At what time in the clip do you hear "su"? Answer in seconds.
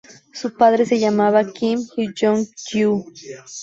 0.33-0.55